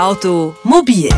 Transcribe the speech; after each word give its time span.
Automobil 0.00 1.10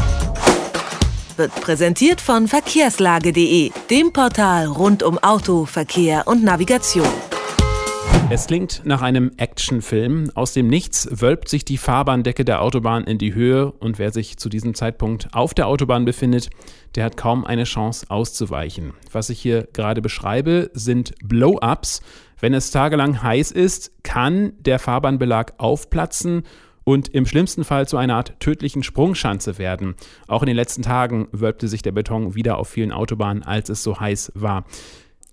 wird 1.37 1.55
präsentiert 1.61 2.21
von 2.21 2.49
verkehrslage.de, 2.49 3.71
dem 3.89 4.13
Portal 4.13 4.67
rund 4.67 5.05
um 5.05 5.19
Auto, 5.19 5.67
Verkehr 5.67 6.27
und 6.27 6.43
Navigation. 6.43 7.07
Es 8.29 8.49
klingt 8.49 8.83
nach 8.85 9.01
einem 9.01 9.31
Actionfilm. 9.37 10.33
Aus 10.35 10.53
dem 10.53 10.67
Nichts 10.67 11.09
wölbt 11.13 11.49
sich 11.49 11.65
die 11.65 11.79
Fahrbahndecke 11.79 12.45
der 12.45 12.61
Autobahn 12.61 13.05
in 13.05 13.19
die 13.19 13.35
Höhe 13.35 13.71
und 13.71 14.01
wer 14.01 14.11
sich 14.11 14.37
zu 14.39 14.49
diesem 14.49 14.75
Zeitpunkt 14.75 15.29
auf 15.31 15.55
der 15.55 15.69
Autobahn 15.69 16.05
befindet, 16.05 16.51
der 16.97 17.05
hat 17.05 17.17
kaum 17.17 17.45
eine 17.45 17.65
Chance 17.65 18.07
auszuweichen. 18.09 18.95
Was 19.13 19.31
ich 19.31 19.41
hier 19.41 19.69
gerade 19.73 20.03
beschreibe, 20.03 20.73
sind 20.75 21.15
Blow-ups. 21.23 22.01
Wenn 22.41 22.53
es 22.53 22.73
tagelang 22.73 23.23
heiß 23.23 23.53
ist, 23.53 23.93
kann 24.03 24.55
der 24.59 24.81
Fahrbahnbelag 24.81 25.53
aufplatzen 25.59 26.43
und 26.85 27.09
im 27.09 27.27
schlimmsten 27.27 27.65
Fall 27.65 27.87
zu 27.87 27.97
einer 27.97 28.17
Art 28.17 28.39
tödlichen 28.41 28.83
Sprungschanze 28.83 29.59
werden. 29.59 29.95
Auch 30.27 30.43
in 30.43 30.47
den 30.47 30.57
letzten 30.57 30.83
Tagen 30.83 31.29
wölbte 31.33 31.69
sich 31.69 31.83
der 31.83 31.93
Beton 31.93 32.35
wieder 32.35 32.59
auf 32.59 32.69
vielen 32.69 32.93
Autobahnen, 32.93 33.43
als 33.43 33.69
es 33.69 33.83
so 33.83 34.01
heiß 34.01 34.33
war. 34.35 34.65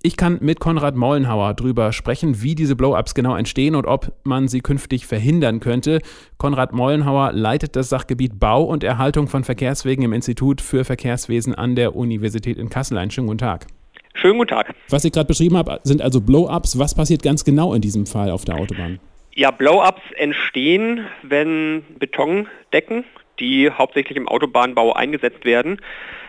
Ich 0.02 0.16
kann 0.16 0.38
mit 0.40 0.62
Konrad 0.62 0.96
Mollenhauer 0.96 1.54
darüber 1.56 1.92
sprechen, 1.92 2.42
wie 2.42 2.56
diese 2.56 2.78
Blow-ups 2.78 3.16
genau 3.16 3.36
entstehen 3.36 3.76
und 3.76 3.86
ob 3.86 4.14
man 4.24 4.48
sie 4.48 4.62
künftig 4.62 5.06
verhindern 5.06 5.60
könnte. 5.60 6.00
Konrad 6.38 6.72
Mollenhauer 6.72 7.34
leitet 7.34 7.76
das 7.76 7.90
Sachgebiet 7.90 8.40
Bau 8.40 8.64
und 8.64 8.86
Erhaltung 8.86 9.28
von 9.28 9.44
Verkehrswegen 9.44 10.06
im 10.06 10.14
Institut 10.14 10.62
für 10.62 10.86
Verkehrswesen 10.86 11.54
an 11.54 11.76
der 11.76 11.98
Universität 11.98 12.58
in 12.58 12.70
Kassel. 12.70 12.98
Einen 12.98 13.12
schönen 13.12 13.28
guten 13.28 13.40
Tag. 13.40 13.68
Schönen 14.14 14.38
guten 14.38 14.52
Tag. 14.52 14.74
Was 14.88 15.04
ich 15.04 15.12
gerade 15.12 15.28
beschrieben 15.28 15.58
habe, 15.58 15.82
sind 15.84 16.02
also 16.02 16.22
Blow-ups. 16.22 16.80
Was 16.80 16.96
passiert 16.96 17.22
ganz 17.22 17.44
genau 17.44 17.74
in 17.74 17.82
diesem 17.82 18.06
Fall 18.06 18.32
auf 18.32 18.46
der 18.46 18.56
Autobahn? 18.56 19.00
Ja, 19.40 19.52
Blow-ups 19.52 20.02
entstehen, 20.18 21.08
wenn 21.22 21.86
Betondecken, 21.98 23.06
die 23.40 23.72
hauptsächlich 23.72 24.18
im 24.18 24.28
Autobahnbau 24.28 24.92
eingesetzt 24.92 25.46
werden, 25.46 25.80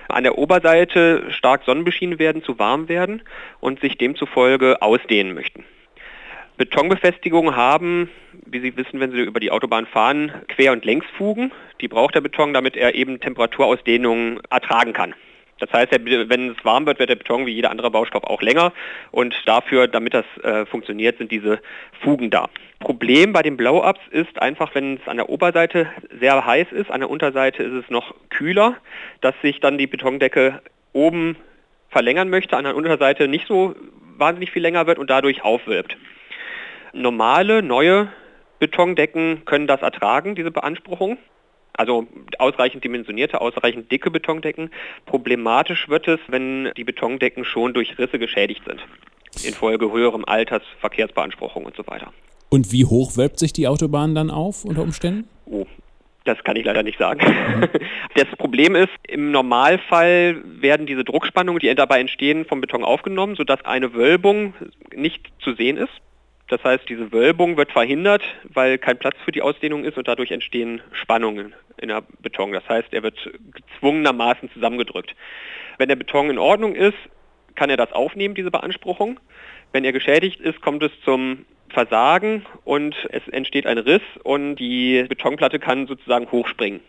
an 0.09 0.23
der 0.23 0.39
Oberseite 0.39 1.25
stark 1.31 1.65
sonnenbeschienen 1.65 2.21
werden, 2.21 2.45
zu 2.45 2.61
warm 2.61 2.89
werden 2.89 3.23
und 3.59 3.81
sich 3.81 3.99
demzufolge 3.99 4.81
ausdehnen 4.81 5.35
möchten. 5.35 5.65
Betonbefestigungen 6.57 7.57
haben, 7.57 8.11
wie 8.47 8.61
Sie 8.61 8.77
wissen, 8.77 9.01
wenn 9.01 9.11
Sie 9.11 9.23
über 9.23 9.41
die 9.41 9.51
Autobahn 9.51 9.87
fahren, 9.87 10.33
Quer- 10.47 10.71
und 10.71 10.85
Längsfugen. 10.85 11.51
Die 11.81 11.89
braucht 11.89 12.15
der 12.15 12.21
Beton, 12.21 12.55
damit 12.55 12.77
er 12.77 12.95
eben 12.95 13.19
Temperaturausdehnungen 13.19 14.39
ertragen 14.51 14.93
kann. 14.93 15.17
Das 15.61 15.73
heißt, 15.73 15.93
wenn 15.93 16.51
es 16.51 16.65
warm 16.65 16.87
wird, 16.87 16.99
wird 16.99 17.11
der 17.11 17.17
Beton 17.17 17.47
wie 17.47 17.53
jeder 17.53 17.71
andere 17.71 17.91
Baustoff 17.91 18.25
auch 18.25 18.43
länger 18.43 18.73
und 19.13 19.35
dafür, 19.47 19.87
damit 19.87 20.15
das 20.15 20.25
äh, 20.43 20.67
funktioniert, 20.67 21.19
sind 21.19 21.31
diese 21.31 21.61
Fugen 22.03 22.31
da. 22.31 22.49
Problem 22.81 23.33
bei 23.33 23.43
den 23.43 23.57
Blow-ups 23.57 24.01
ist 24.11 24.41
einfach, 24.41 24.75
wenn 24.75 24.97
es 24.97 25.07
an 25.07 25.19
der 25.19 25.29
Oberseite 25.29 25.87
sehr 26.19 26.45
heiß 26.45 26.73
ist, 26.73 26.91
an 26.91 27.01
der 27.01 27.11
Unterseite 27.11 27.63
ist 27.63 27.85
es 27.85 27.91
noch 27.91 28.15
kühler, 28.31 28.77
dass 29.21 29.35
sich 29.43 29.61
dann 29.61 29.77
die 29.77 29.87
Betondecke 29.87 30.63
oben 30.93 31.37
verlängern 31.91 32.31
möchte, 32.31 32.57
an 32.57 32.65
der 32.65 32.75
Unterseite 32.75 33.29
nicht 33.29 33.47
so 33.47 33.75
wahnsinnig 34.17 34.51
viel 34.51 34.63
länger 34.63 34.87
wird 34.87 34.99
und 34.99 35.11
dadurch 35.11 35.45
aufwölbt. 35.45 35.97
Normale, 36.93 37.63
neue 37.63 38.09
Betondecken 38.59 39.45
können 39.45 39.67
das 39.67 39.83
ertragen, 39.83 40.35
diese 40.35 40.51
Beanspruchung 40.51 41.19
also 41.75 42.07
ausreichend 42.39 42.85
dimensionierte, 42.85 43.41
ausreichend 43.41 43.91
dicke 43.91 44.11
Betondecken. 44.11 44.71
Problematisch 45.07 45.89
wird 45.89 46.09
es, 46.09 46.21
wenn 46.29 46.71
die 46.77 46.85
Betondecken 46.85 47.45
schon 47.45 47.75
durch 47.75 47.99
Risse 47.99 48.19
geschädigt 48.19 48.63
sind, 48.67 48.81
infolge 49.45 49.91
höherem 49.93 50.25
Alters, 50.25 50.63
Verkehrsbeanspruchung 50.81 51.65
und 51.65 51.77
so 51.77 51.87
weiter. 51.87 52.13
Und 52.49 52.73
wie 52.73 52.85
hoch 52.85 53.17
wölbt 53.17 53.39
sich 53.39 53.53
die 53.53 53.69
Autobahn 53.69 54.15
dann 54.15 54.31
auf 54.31 54.65
unter 54.65 54.83
Umständen? 54.83 55.29
Oh, 55.47 55.67
das 56.25 56.43
kann 56.45 56.57
ich 56.57 56.65
leider 56.65 56.83
nicht 56.83 56.99
sagen. 56.99 57.21
Mhm. 57.21 57.69
Das 58.15 58.27
Problem 58.37 58.75
ist, 58.75 58.91
im 59.07 59.31
Normalfall 59.31 60.43
werden 60.45 60.85
diese 60.85 61.05
Druckspannungen, 61.05 61.61
die 61.61 61.73
dabei 61.75 62.01
entstehen, 62.01 62.45
vom 62.45 62.61
Beton 62.61 62.85
aufgenommen, 62.85 63.37
sodass 63.37 63.65
eine 63.65 63.95
Wölbung 63.95 64.53
nicht 64.95 65.29
zu 65.39 65.55
sehen 65.55 65.77
ist. 65.77 65.93
Das 66.51 66.65
heißt, 66.65 66.89
diese 66.89 67.13
Wölbung 67.13 67.57
wird 67.57 67.71
verhindert, 67.71 68.25
weil 68.43 68.77
kein 68.77 68.99
Platz 68.99 69.17
für 69.25 69.31
die 69.31 69.41
Ausdehnung 69.41 69.85
ist 69.85 69.97
und 69.97 70.09
dadurch 70.09 70.33
entstehen 70.33 70.83
Spannungen 70.91 71.55
in 71.81 71.89
der 71.89 72.03
Beton. 72.19 72.51
Das 72.53 72.69
heißt, 72.69 72.93
er 72.93 73.05
wird 73.05 73.17
gezwungenermaßen 73.55 74.51
zusammengedrückt. 74.53 75.15
Wenn 75.79 75.89
der 75.89 75.95
Beton 75.95 76.29
in 76.29 76.39
Ordnung 76.39 76.75
ist, 76.75 76.99
kann 77.55 77.71
er 77.71 77.77
das 77.77 77.93
aufnehmen, 77.93 78.35
diese 78.35 78.51
Beanspruchung. 78.51 79.21
Wenn 79.71 79.85
er 79.85 79.93
geschädigt 79.93 80.41
ist, 80.41 80.61
kommt 80.61 80.83
es 80.83 80.91
zum 81.05 81.47
Versagen 81.69 82.45
und 82.65 82.97
es 83.11 83.27
entsteht 83.29 83.69
ein 83.69 83.79
Riss 83.79 84.03
und 84.25 84.57
die 84.57 85.05
Betonplatte 85.09 85.61
kann 85.61 85.87
sozusagen 85.87 86.33
hochspringen. 86.33 86.81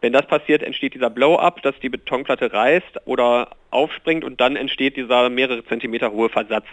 Wenn 0.00 0.12
das 0.12 0.26
passiert, 0.26 0.64
entsteht 0.64 0.94
dieser 0.94 1.10
Blow-up, 1.10 1.62
dass 1.62 1.78
die 1.78 1.90
Betonplatte 1.90 2.52
reißt 2.52 3.02
oder 3.04 3.50
aufspringt 3.70 4.24
und 4.24 4.40
dann 4.40 4.56
entsteht 4.56 4.96
dieser 4.96 5.30
mehrere 5.30 5.64
Zentimeter 5.64 6.10
hohe 6.10 6.28
Versatz 6.28 6.66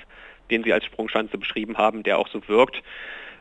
den 0.51 0.63
Sie 0.63 0.73
als 0.73 0.85
Sprungschanze 0.85 1.37
beschrieben 1.37 1.77
haben, 1.77 2.03
der 2.03 2.17
auch 2.19 2.27
so 2.27 2.41
wirkt. 2.47 2.81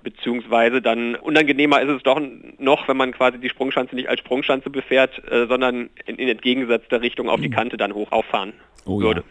Beziehungsweise 0.02 0.82
dann 0.82 1.14
unangenehmer 1.14 1.80
ist 1.80 1.88
es 1.88 2.02
doch 2.02 2.20
noch, 2.58 2.88
wenn 2.88 2.96
man 2.96 3.12
quasi 3.12 3.38
die 3.38 3.48
Sprungschanze 3.48 3.94
nicht 3.94 4.08
als 4.08 4.20
Sprungschanze 4.20 4.68
befährt, 4.68 5.22
äh, 5.30 5.46
sondern 5.46 5.90
in, 6.06 6.16
in, 6.16 6.28
entgegengesetzter 6.28 7.00
Richtung 7.00 7.28
auf 7.28 7.40
die 7.40 7.48
mhm. 7.48 7.54
Kante 7.54 7.76
dann 7.76 7.94
hoch 7.94 8.10
auffahren 8.10 8.52
oh, 8.84 9.00
würde. 9.00 9.22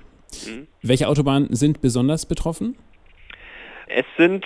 Ja. 0.46 0.52
Mhm. 0.52 0.68
Welche 0.82 1.10
Autobahnen 1.10 1.54
sind 1.54 1.82
besonders 1.82 2.26
betroffen? 2.26 2.78
Es 3.88 4.06
sind 4.18 4.46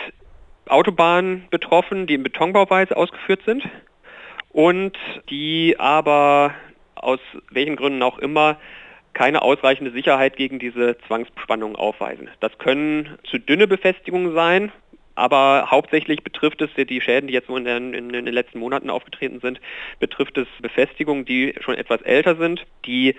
Autobahnen 0.67 1.45
betroffen, 1.51 2.07
die 2.07 2.15
in 2.15 2.23
Betonbauweise 2.23 2.97
ausgeführt 2.97 3.41
sind 3.45 3.63
und 4.49 4.97
die 5.29 5.75
aber 5.77 6.55
aus 6.95 7.19
welchen 7.51 7.75
Gründen 7.75 8.01
auch 8.01 8.17
immer 8.17 8.57
keine 9.15 9.41
ausreichende 9.41 9.91
Sicherheit 9.91 10.35
gegen 10.35 10.59
diese 10.59 10.97
Zwangsspannung 11.07 11.75
aufweisen. 11.75 12.29
Das 12.41 12.55
können 12.59 13.17
zu 13.23 13.39
dünne 13.39 13.65
Befestigungen 13.65 14.35
sein, 14.35 14.71
aber 15.15 15.71
hauptsächlich 15.71 16.21
betrifft 16.21 16.61
es 16.61 16.69
die 16.75 17.01
Schäden, 17.01 17.27
die 17.27 17.33
jetzt 17.33 17.49
in 17.49 17.63
den, 17.63 17.93
in 17.93 18.09
den, 18.09 18.27
letzten 18.27 18.59
Monaten 18.59 18.89
aufgetreten 18.89 19.39
sind, 19.39 19.61
betrifft 19.99 20.37
es 20.37 20.47
Befestigungen, 20.61 21.23
die 21.23 21.55
schon 21.61 21.75
etwas 21.75 22.01
älter 22.01 22.35
sind, 22.35 22.65
die 22.85 23.15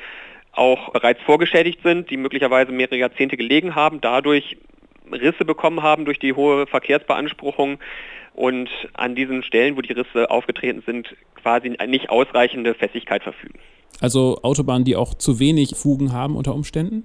auch 0.53 0.93
bereits 0.93 1.23
vorgeschädigt 1.23 1.81
sind, 1.83 2.11
die 2.11 2.19
möglicherweise 2.19 2.73
mehrere 2.73 2.97
Jahrzehnte 2.97 3.39
gelegen 3.39 3.75
haben, 3.75 4.01
dadurch 4.01 4.59
Risse 5.11 5.45
bekommen 5.47 5.83
haben 5.83 6.05
durch 6.05 6.19
die 6.19 6.35
hohe 6.35 6.67
Verkehrsbeanspruchung 6.67 7.79
und 8.35 8.69
an 8.93 9.15
diesen 9.15 9.43
Stellen, 9.43 9.77
wo 9.77 9.81
die 9.81 9.95
Risse 9.95 10.31
aufgetreten 10.31 10.83
sind, 10.85 11.17
quasi 11.43 11.71
nicht 11.87 12.11
ausreichende 12.11 12.75
Festigkeit 12.75 13.23
verfügen. 13.23 13.59
Also 14.01 14.39
Autobahnen, 14.43 14.85
die 14.85 14.97
auch 14.97 15.15
zu 15.15 15.39
wenig 15.39 15.75
Fugen 15.77 16.13
haben 16.13 16.37
unter 16.37 16.55
Umständen? 16.55 17.05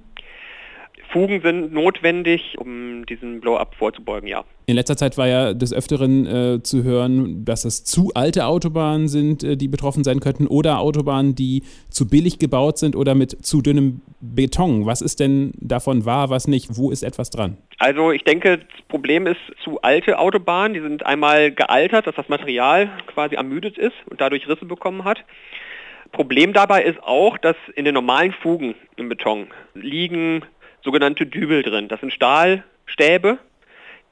Fugen 1.12 1.41
sind 1.41 1.74
notwendig, 1.74 2.56
um 2.57 3.06
diesen 3.06 3.41
Blow-up 3.41 3.75
vorzubeugen, 3.75 4.29
ja. 4.29 4.46
In 4.66 4.75
letzter 4.75 4.96
Zeit 4.96 5.18
war 5.18 5.28
ja 5.28 5.53
des 5.53 5.74
Öfteren 5.74 6.25
äh, 6.25 6.63
zu 6.63 6.84
hören, 6.84 7.44
dass 7.44 7.66
es 7.66 7.84
zu 7.84 8.12
alte 8.13 8.46
Autobahnen 8.46 9.09
sind, 9.09 9.44
äh, 9.44 9.57
die 9.57 9.68
betroffen 9.68 10.06
sein 10.06 10.22
könnten, 10.22 10.47
oder 10.47 10.80
Autobahnen, 10.80 11.35
die 11.35 11.63
zu 11.90 12.07
billig 12.07 12.40
gebaut 12.40 12.78
sind 12.78 12.96
oder 12.96 13.13
mit 13.13 13.46
zu 13.46 13.62
dünnem 13.62 14.01
Beton. 14.22 14.85
Was 14.85 15.01
ist 15.01 15.19
denn 15.19 15.51
davon 15.59 16.06
wahr, 16.06 16.30
was 16.30 16.47
nicht? 16.47 16.78
Wo 16.78 16.91
ist 16.91 17.03
etwas 17.03 17.30
dran? 17.30 17.57
Also 17.78 18.12
ich 18.12 18.24
denke, 18.24 18.59
das 18.59 18.81
Problem 18.88 19.28
ist 19.28 19.40
zu 19.63 19.81
alte 19.81 20.18
Autobahnen. 20.18 20.74
Die 20.74 20.81
sind 20.81 21.06
einmal 21.06 21.51
gealtert, 21.51 22.07
dass 22.07 22.16
das 22.16 22.30
Material 22.30 22.90
quasi 23.07 23.35
ermüdet 23.35 23.78
ist 23.78 23.96
und 24.09 24.22
dadurch 24.22 24.47
Risse 24.47 24.66
bekommen 24.66 25.03
hat. 25.03 25.25
Problem 26.12 26.54
dabei 26.54 26.84
ist 26.84 27.02
auch, 27.04 27.38
dass 27.38 27.56
in 27.76 27.86
den 27.86 27.94
normalen 27.94 28.34
Fugen 28.34 28.76
im 28.98 29.10
Beton 29.10 29.48
liegen 29.74 30.44
sogenannte 30.84 31.26
Dübel 31.26 31.64
drin. 31.64 31.88
Das 31.88 32.00
sind 32.02 32.14
Stahlstäbe, 32.14 33.38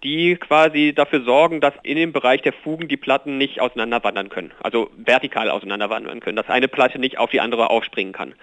die 0.04 0.38
quasi 0.38 0.94
dafür 0.96 1.22
sorgen, 1.22 1.60
dass 1.60 1.74
in 1.84 1.98
dem 1.98 2.14
Bereich 2.14 2.42
der 2.42 2.54
Fugen 2.54 2.88
die 2.88 2.98
Platten 2.98 3.38
nicht 3.38 3.60
auseinanderwandern 3.60 4.30
können, 4.30 4.52
also 4.64 4.90
vertikal 4.96 5.50
auseinanderwandern 5.50 6.22
können, 6.22 6.38
dass 6.38 6.50
eine 6.50 6.68
Platte 6.68 7.00
nicht 7.00 7.18
auf 7.18 7.32
die 7.32 7.42
andere 7.42 7.70
aufspringen 7.70 8.14
kann. 8.14 8.34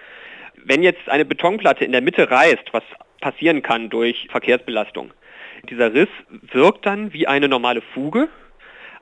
Wenn 0.63 0.83
jetzt 0.83 1.09
eine 1.09 1.25
Betonplatte 1.25 1.85
in 1.85 1.91
der 1.91 2.01
Mitte 2.01 2.29
reißt, 2.29 2.73
was 2.73 2.83
passieren 3.21 3.63
kann 3.63 3.89
durch 3.89 4.27
Verkehrsbelastung, 4.29 5.11
dieser 5.69 5.93
Riss 5.93 6.09
wirkt 6.29 6.85
dann 6.85 7.13
wie 7.13 7.27
eine 7.27 7.47
normale 7.47 7.81
Fuge, 7.81 8.29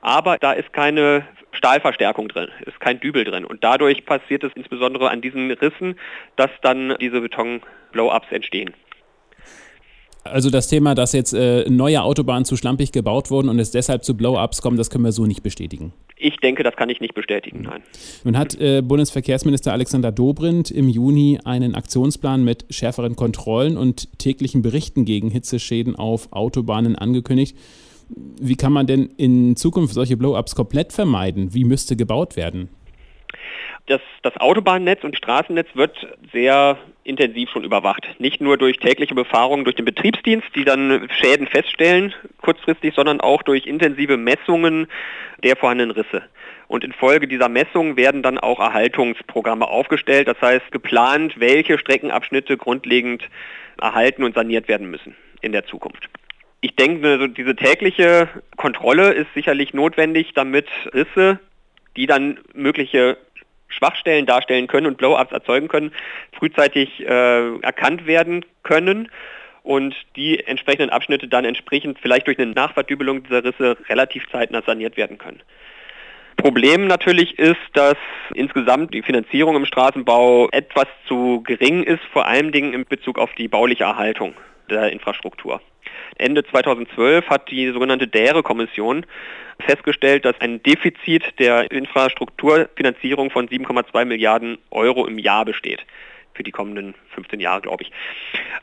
aber 0.00 0.38
da 0.38 0.52
ist 0.52 0.72
keine 0.72 1.26
Stahlverstärkung 1.56 2.28
drin, 2.28 2.48
ist 2.66 2.80
kein 2.80 3.00
Dübel 3.00 3.24
drin. 3.24 3.44
Und 3.44 3.64
dadurch 3.64 4.04
passiert 4.04 4.44
es 4.44 4.52
insbesondere 4.54 5.10
an 5.10 5.20
diesen 5.20 5.50
Rissen, 5.50 5.98
dass 6.36 6.50
dann 6.62 6.96
diese 7.00 7.20
Beton-Blow-ups 7.20 8.30
entstehen. 8.30 8.74
Also 10.24 10.50
das 10.50 10.68
Thema, 10.68 10.94
dass 10.94 11.12
jetzt 11.12 11.32
äh, 11.32 11.68
neue 11.68 12.02
Autobahnen 12.02 12.44
zu 12.44 12.56
schlampig 12.56 12.92
gebaut 12.92 13.30
wurden 13.30 13.48
und 13.48 13.58
es 13.58 13.70
deshalb 13.70 14.04
zu 14.04 14.16
Blow-ups 14.16 14.62
kommen, 14.62 14.76
das 14.76 14.90
können 14.90 15.04
wir 15.04 15.12
so 15.12 15.26
nicht 15.26 15.42
bestätigen. 15.42 15.92
Ich 16.16 16.36
denke, 16.38 16.62
das 16.62 16.76
kann 16.76 16.88
ich 16.88 17.00
nicht 17.00 17.14
bestätigen, 17.14 17.62
nein. 17.62 17.82
Nun 18.24 18.38
hat 18.38 18.58
äh, 18.58 18.82
Bundesverkehrsminister 18.82 19.72
Alexander 19.72 20.12
Dobrindt 20.12 20.70
im 20.70 20.88
Juni 20.88 21.38
einen 21.44 21.74
Aktionsplan 21.74 22.42
mit 22.44 22.64
schärferen 22.70 23.16
Kontrollen 23.16 23.76
und 23.76 24.18
täglichen 24.18 24.62
Berichten 24.62 25.04
gegen 25.04 25.30
Hitzeschäden 25.30 25.94
auf 25.94 26.32
Autobahnen 26.32 26.96
angekündigt. 26.96 27.56
Wie 28.08 28.56
kann 28.56 28.72
man 28.72 28.86
denn 28.86 29.10
in 29.16 29.56
Zukunft 29.56 29.94
solche 29.94 30.16
Blow-ups 30.16 30.54
komplett 30.54 30.92
vermeiden? 30.92 31.54
Wie 31.54 31.64
müsste 31.64 31.96
gebaut 31.96 32.36
werden? 32.36 32.68
Das, 33.86 34.00
das 34.22 34.36
Autobahnnetz 34.38 35.04
und 35.04 35.16
Straßennetz 35.16 35.68
wird 35.74 35.94
sehr 36.32 36.76
intensiv 37.04 37.50
schon 37.50 37.62
überwacht. 37.62 38.04
Nicht 38.18 38.40
nur 38.40 38.58
durch 38.58 38.78
tägliche 38.78 39.14
Befahrungen 39.14 39.64
durch 39.64 39.76
den 39.76 39.84
Betriebsdienst, 39.84 40.48
die 40.56 40.64
dann 40.64 41.08
Schäden 41.20 41.46
feststellen, 41.46 42.12
kurzfristig, 42.42 42.94
sondern 42.94 43.20
auch 43.20 43.42
durch 43.44 43.64
intensive 43.66 44.16
Messungen 44.16 44.88
der 45.44 45.54
vorhandenen 45.54 45.92
Risse. 45.92 46.22
Und 46.66 46.82
infolge 46.82 47.28
dieser 47.28 47.48
Messungen 47.48 47.96
werden 47.96 48.22
dann 48.24 48.38
auch 48.38 48.58
Erhaltungsprogramme 48.58 49.68
aufgestellt. 49.68 50.26
Das 50.26 50.40
heißt, 50.40 50.72
geplant, 50.72 51.38
welche 51.38 51.78
Streckenabschnitte 51.78 52.56
grundlegend 52.56 53.22
erhalten 53.80 54.24
und 54.24 54.34
saniert 54.34 54.66
werden 54.66 54.90
müssen 54.90 55.14
in 55.42 55.52
der 55.52 55.64
Zukunft. 55.64 56.08
Ich 56.66 56.74
denke, 56.74 57.28
diese 57.28 57.54
tägliche 57.54 58.28
Kontrolle 58.56 59.12
ist 59.12 59.32
sicherlich 59.34 59.72
notwendig, 59.72 60.32
damit 60.34 60.66
Risse, 60.92 61.38
die 61.96 62.06
dann 62.06 62.40
mögliche 62.54 63.18
Schwachstellen 63.68 64.26
darstellen 64.26 64.66
können 64.66 64.88
und 64.88 64.98
Blow-ups 64.98 65.30
erzeugen 65.30 65.68
können, 65.68 65.92
frühzeitig 66.36 67.06
äh, 67.06 67.58
erkannt 67.60 68.08
werden 68.08 68.44
können 68.64 69.12
und 69.62 69.94
die 70.16 70.40
entsprechenden 70.44 70.90
Abschnitte 70.90 71.28
dann 71.28 71.44
entsprechend 71.44 72.00
vielleicht 72.00 72.26
durch 72.26 72.40
eine 72.40 72.50
Nachverdübelung 72.50 73.22
dieser 73.22 73.44
Risse 73.44 73.76
relativ 73.88 74.28
zeitnah 74.32 74.62
saniert 74.66 74.96
werden 74.96 75.18
können. 75.18 75.44
Problem 76.36 76.88
natürlich 76.88 77.38
ist, 77.38 77.62
dass 77.74 77.96
insgesamt 78.34 78.92
die 78.92 79.02
Finanzierung 79.02 79.54
im 79.54 79.66
Straßenbau 79.66 80.48
etwas 80.50 80.86
zu 81.06 81.44
gering 81.44 81.84
ist, 81.84 82.02
vor 82.12 82.26
allen 82.26 82.50
Dingen 82.50 82.72
in 82.72 82.84
Bezug 82.86 83.20
auf 83.20 83.32
die 83.34 83.46
bauliche 83.46 83.84
Erhaltung 83.84 84.34
der 84.70 84.92
Infrastruktur. 84.92 85.60
Ende 86.18 86.44
2012 86.44 87.28
hat 87.28 87.50
die 87.50 87.70
sogenannte 87.70 88.06
DÄRE-Kommission 88.06 89.06
festgestellt, 89.60 90.24
dass 90.24 90.40
ein 90.40 90.62
Defizit 90.62 91.38
der 91.38 91.70
Infrastrukturfinanzierung 91.70 93.30
von 93.30 93.48
7,2 93.48 94.04
Milliarden 94.04 94.58
Euro 94.70 95.06
im 95.06 95.18
Jahr 95.18 95.44
besteht 95.44 95.84
für 96.34 96.42
die 96.42 96.52
kommenden 96.52 96.94
15 97.14 97.40
Jahre, 97.40 97.62
glaube 97.62 97.82
ich. 97.82 97.92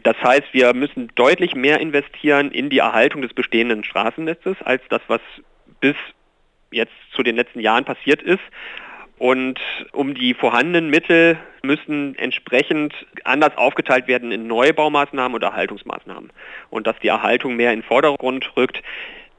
Das 0.03 0.15
heißt, 0.21 0.53
wir 0.53 0.73
müssen 0.73 1.11
deutlich 1.15 1.55
mehr 1.55 1.79
investieren 1.79 2.51
in 2.51 2.69
die 2.69 2.77
Erhaltung 2.77 3.23
des 3.23 3.33
bestehenden 3.33 3.83
Straßennetzes 3.83 4.57
als 4.61 4.83
das, 4.89 5.01
was 5.07 5.21
bis 5.81 5.95
jetzt 6.71 6.93
zu 7.11 7.23
den 7.23 7.35
letzten 7.35 7.59
Jahren 7.59 7.83
passiert 7.83 8.21
ist. 8.21 8.43
Und 9.23 9.57
um 9.93 10.15
die 10.15 10.33
vorhandenen 10.33 10.89
Mittel 10.89 11.37
müssen 11.61 12.13
entsprechend 12.17 12.93
anders 13.23 13.55
aufgeteilt 13.55 14.09
werden 14.09 14.33
in 14.33 14.47
Neubaumaßnahmen 14.47 15.33
und 15.35 15.41
Erhaltungsmaßnahmen. 15.41 16.29
Und 16.69 16.87
dass 16.87 16.99
die 16.99 17.07
Erhaltung 17.07 17.55
mehr 17.55 17.71
in 17.71 17.79
den 17.79 17.85
Vordergrund 17.85 18.57
rückt, 18.57 18.83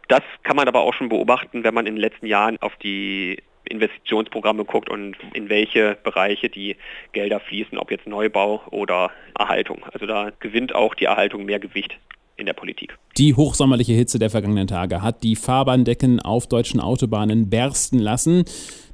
das 0.09 0.23
kann 0.43 0.57
man 0.57 0.69
aber 0.69 0.81
auch 0.81 0.95
schon 0.95 1.11
beobachten, 1.11 1.65
wenn 1.65 1.75
man 1.75 1.85
in 1.85 1.97
den 1.97 2.01
letzten 2.01 2.25
Jahren 2.25 2.57
auf 2.63 2.75
die 2.77 3.43
Investitionsprogramme 3.65 4.65
guckt 4.65 4.89
und 4.89 5.19
in 5.35 5.51
welche 5.51 5.99
Bereiche 6.03 6.49
die 6.49 6.79
Gelder 7.13 7.39
fließen, 7.41 7.77
ob 7.77 7.91
jetzt 7.91 8.07
Neubau 8.07 8.63
oder 8.71 9.11
Erhaltung. 9.39 9.85
Also 9.93 10.07
da 10.07 10.31
gewinnt 10.41 10.75
auch 10.75 10.95
die 10.95 11.05
Erhaltung 11.05 11.45
mehr 11.45 11.61
Gewicht 11.61 11.99
in 12.37 12.47
der 12.47 12.53
Politik. 12.53 12.97
Die 13.17 13.35
hochsommerliche 13.35 13.93
Hitze 13.93 14.19
der 14.19 14.31
vergangenen 14.31 14.67
Tage 14.67 15.03
hat 15.03 15.23
die 15.23 15.37
Fahrbahndecken 15.37 16.21
auf 16.21 16.47
deutschen 16.47 16.81
Autobahnen 16.81 17.49
bersten 17.49 17.99
lassen. 17.99 18.45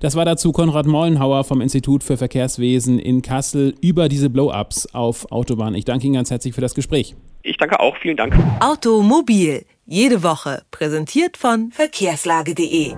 Das 0.00 0.16
war 0.16 0.24
dazu 0.24 0.52
Konrad 0.52 0.86
Mollenhauer 0.86 1.44
vom 1.44 1.60
Institut 1.60 2.04
für 2.04 2.16
Verkehrswesen 2.16 2.98
in 2.98 3.22
Kassel 3.22 3.74
über 3.80 4.08
diese 4.08 4.30
Blow-ups 4.30 4.94
auf 4.94 5.30
Autobahnen. 5.32 5.74
Ich 5.74 5.84
danke 5.84 6.06
Ihnen 6.06 6.14
ganz 6.14 6.30
herzlich 6.30 6.54
für 6.54 6.60
das 6.60 6.74
Gespräch. 6.74 7.14
Ich 7.42 7.56
danke 7.56 7.80
auch, 7.80 7.96
vielen 7.96 8.16
Dank. 8.16 8.34
Automobil, 8.60 9.64
jede 9.86 10.22
Woche, 10.22 10.62
präsentiert 10.70 11.36
von 11.36 11.70
verkehrslage.de. 11.72 12.94